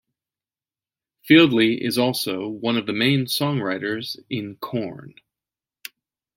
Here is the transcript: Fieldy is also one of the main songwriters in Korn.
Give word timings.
Fieldy 1.29 1.79
is 1.79 1.99
also 1.99 2.47
one 2.47 2.75
of 2.75 2.87
the 2.87 2.91
main 2.91 3.25
songwriters 3.27 4.17
in 4.31 4.55
Korn. 4.55 5.13